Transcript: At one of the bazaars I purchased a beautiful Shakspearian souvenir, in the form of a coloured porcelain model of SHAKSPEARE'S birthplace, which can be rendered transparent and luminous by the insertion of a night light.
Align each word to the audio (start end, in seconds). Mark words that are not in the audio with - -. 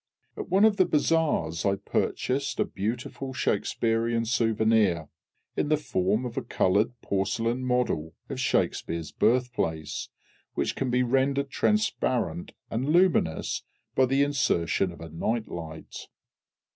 At 0.35 0.49
one 0.49 0.65
of 0.65 0.77
the 0.77 0.85
bazaars 0.87 1.63
I 1.63 1.75
purchased 1.75 2.59
a 2.59 2.65
beautiful 2.65 3.33
Shakspearian 3.35 4.25
souvenir, 4.25 5.09
in 5.55 5.69
the 5.69 5.77
form 5.77 6.25
of 6.25 6.37
a 6.37 6.41
coloured 6.41 6.99
porcelain 7.03 7.63
model 7.63 8.15
of 8.27 8.39
SHAKSPEARE'S 8.39 9.11
birthplace, 9.11 10.09
which 10.55 10.75
can 10.75 10.89
be 10.89 11.03
rendered 11.03 11.51
transparent 11.51 12.53
and 12.71 12.89
luminous 12.89 13.61
by 13.93 14.07
the 14.07 14.23
insertion 14.23 14.91
of 14.91 15.01
a 15.01 15.09
night 15.09 15.47
light. 15.47 16.07